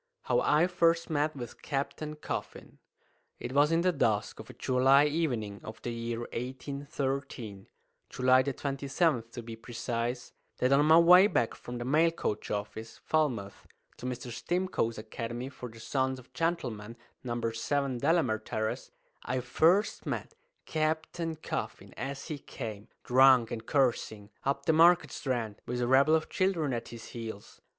HOW 0.23 0.39
I 0.39 0.65
FIRST 0.65 1.11
MET 1.11 1.35
WITH 1.35 1.61
CAPTAIN 1.61 2.15
COFFIN. 2.15 2.79
It 3.39 3.51
was 3.53 3.71
in 3.71 3.81
the 3.81 3.91
dusk 3.91 4.39
of 4.39 4.49
a 4.49 4.53
July 4.53 5.05
evening 5.05 5.61
of 5.63 5.79
the 5.83 5.93
year 5.93 6.21
1813 6.33 7.67
(July 8.09 8.41
27, 8.41 9.23
to 9.31 9.43
be 9.43 9.55
precise) 9.55 10.33
that 10.57 10.73
on 10.73 10.87
my 10.87 10.97
way 10.97 11.27
back 11.27 11.53
from 11.53 11.77
the 11.77 11.85
mail 11.85 12.09
coach 12.09 12.49
office, 12.49 12.99
Falmouth, 13.05 13.67
to 13.97 14.07
Mr. 14.07 14.31
Stimcoe's 14.31 14.97
Academy 14.97 15.49
for 15.49 15.69
the 15.69 15.79
Sons 15.79 16.17
of 16.17 16.33
Gentlemen, 16.33 16.97
No. 17.23 17.39
7, 17.51 17.99
Delamere 17.99 18.39
Terrace, 18.39 18.89
I 19.23 19.39
first 19.39 20.07
met 20.07 20.33
Captain 20.65 21.35
Coffin 21.35 21.93
as 21.93 22.27
he 22.27 22.39
came, 22.39 22.87
drunk 23.03 23.51
and 23.51 23.67
cursing, 23.67 24.31
up 24.45 24.65
the 24.65 24.73
Market 24.73 25.11
Strand, 25.11 25.61
with 25.67 25.79
a 25.79 25.85
rabble 25.85 26.15
of 26.15 26.27
children 26.27 26.73
at 26.73 26.87
his 26.87 27.09
heels. 27.09 27.61